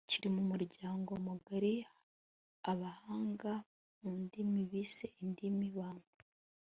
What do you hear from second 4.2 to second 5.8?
ndimi bise indimi